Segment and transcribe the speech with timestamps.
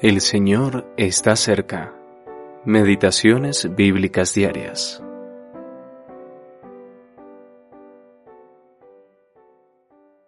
[0.00, 1.92] El Señor está cerca.
[2.64, 5.02] Meditaciones bíblicas diarias.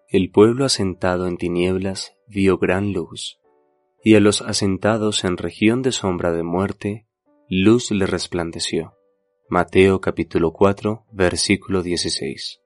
[0.09, 3.39] El pueblo asentado en tinieblas vio gran luz,
[4.03, 7.07] y a los asentados en región de sombra de muerte,
[7.49, 8.97] luz le resplandeció.
[9.49, 12.61] Mateo capítulo 4, versículo 16.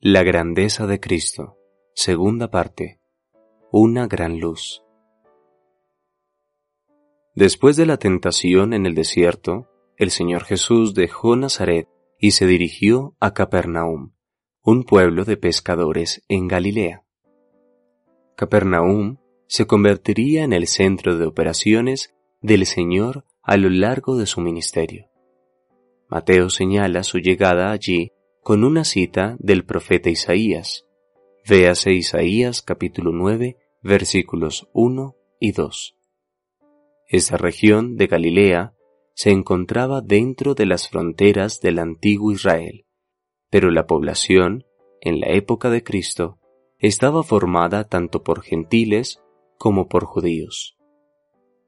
[0.00, 1.56] La grandeza de Cristo,
[1.94, 2.98] segunda parte,
[3.70, 4.84] una gran luz.
[7.34, 11.88] Después de la tentación en el desierto, el Señor Jesús dejó Nazaret
[12.18, 14.12] y se dirigió a Capernaum,
[14.62, 17.02] un pueblo de pescadores en Galilea.
[18.36, 24.40] Capernaum se convertiría en el centro de operaciones del Señor a lo largo de su
[24.40, 25.10] ministerio.
[26.08, 28.12] Mateo señala su llegada allí
[28.42, 30.86] con una cita del profeta Isaías.
[31.48, 35.96] Véase Isaías capítulo 9 versículos 1 y 2.
[37.06, 38.74] Esa región de Galilea
[39.14, 42.86] se encontraba dentro de las fronteras del antiguo Israel,
[43.50, 44.64] pero la población,
[45.00, 46.38] en la época de Cristo,
[46.78, 49.20] estaba formada tanto por gentiles
[49.58, 50.76] como por judíos.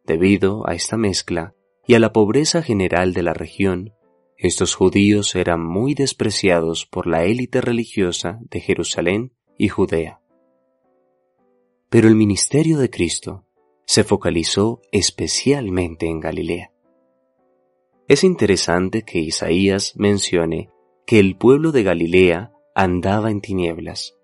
[0.04, 1.54] Debido a esta mezcla
[1.86, 3.92] y a la pobreza general de la región,
[4.36, 10.20] estos judíos eran muy despreciados por la élite religiosa de Jerusalén y Judea.
[11.88, 13.45] Pero el ministerio de Cristo
[13.86, 16.72] se focalizó especialmente en Galilea.
[18.08, 20.70] Es interesante que Isaías mencione
[21.06, 24.16] que el pueblo de Galilea andaba en tinieblas,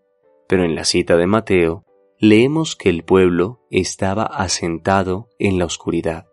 [0.48, 1.84] pero en la cita de Mateo
[2.18, 6.26] leemos que el pueblo estaba asentado en la oscuridad.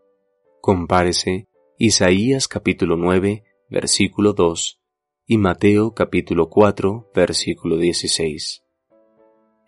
[0.61, 4.81] Compárese Isaías capítulo 9, versículo 2
[5.25, 8.63] y Mateo capítulo 4, versículo 16.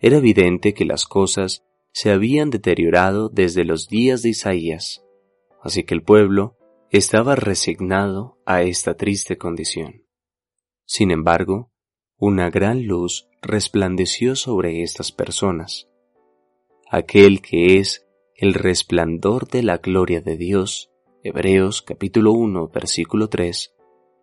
[0.00, 5.04] Era evidente que las cosas se habían deteriorado desde los días de Isaías,
[5.62, 6.56] así que el pueblo
[6.90, 10.06] estaba resignado a esta triste condición.
[10.84, 11.70] Sin embargo,
[12.18, 15.88] una gran luz resplandeció sobre estas personas.
[16.90, 20.90] Aquel que es el resplandor de la gloria de Dios,
[21.22, 23.74] Hebreos capítulo 1 versículo 3,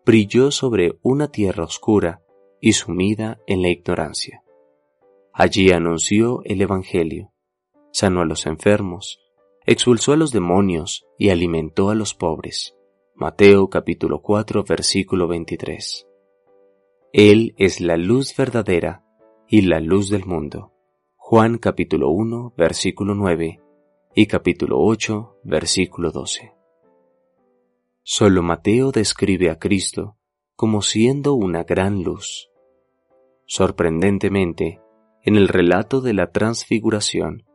[0.05, 2.23] brilló sobre una tierra oscura
[2.61, 4.43] y sumida en la ignorancia.
[5.33, 7.31] Allí anunció el Evangelio,
[7.91, 9.19] sanó a los enfermos,
[9.65, 12.75] expulsó a los demonios y alimentó a los pobres.
[13.15, 16.07] Mateo capítulo 4 versículo 23.
[17.11, 19.03] Él es la luz verdadera
[19.47, 20.73] y la luz del mundo.
[21.15, 23.59] Juan capítulo 1 versículo 9
[24.15, 26.53] y capítulo 8 versículo 12.
[28.03, 30.17] Solo Mateo describe a Cristo
[30.55, 32.49] como siendo una gran luz.
[33.45, 34.81] Sorprendentemente,
[35.23, 37.48] en el relato de la transfiguración,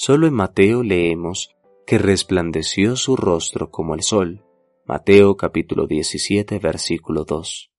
[0.00, 4.44] Solo en Mateo leemos que resplandeció su rostro como el sol.
[4.86, 7.72] Mateo capítulo 17 versículo 2.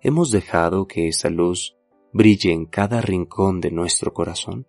[0.00, 1.76] ¿Hemos dejado que esa luz
[2.12, 4.66] brille en cada rincón de nuestro corazón?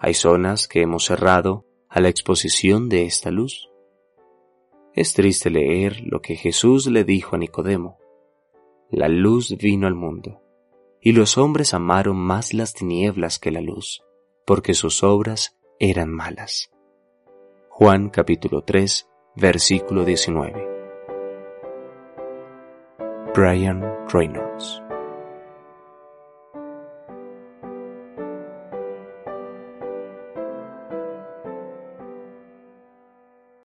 [0.00, 3.70] ¿Hay zonas que hemos cerrado a la exposición de esta luz?
[4.92, 7.96] Es triste leer lo que Jesús le dijo a Nicodemo.
[8.90, 10.42] La luz vino al mundo,
[11.00, 14.02] y los hombres amaron más las tinieblas que la luz,
[14.46, 16.70] porque sus obras eran malas.
[17.68, 20.66] Juan capítulo 3, versículo 19.
[23.34, 24.85] Brian Reynolds